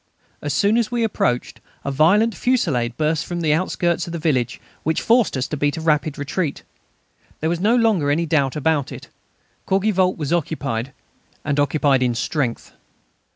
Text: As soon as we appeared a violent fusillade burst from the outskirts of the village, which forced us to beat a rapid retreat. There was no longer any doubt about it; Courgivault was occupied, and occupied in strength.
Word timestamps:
As 0.41 0.51
soon 0.51 0.79
as 0.79 0.89
we 0.89 1.03
appeared 1.03 1.61
a 1.85 1.91
violent 1.91 2.33
fusillade 2.33 2.97
burst 2.97 3.23
from 3.23 3.41
the 3.41 3.53
outskirts 3.53 4.07
of 4.07 4.13
the 4.13 4.17
village, 4.17 4.59
which 4.81 4.99
forced 4.99 5.37
us 5.37 5.45
to 5.49 5.55
beat 5.57 5.77
a 5.77 5.81
rapid 5.81 6.17
retreat. 6.17 6.63
There 7.39 7.51
was 7.51 7.59
no 7.59 7.75
longer 7.75 8.09
any 8.09 8.25
doubt 8.25 8.55
about 8.55 8.91
it; 8.91 9.09
Courgivault 9.67 10.17
was 10.17 10.33
occupied, 10.33 10.91
and 11.45 11.59
occupied 11.59 12.01
in 12.01 12.15
strength. 12.15 12.73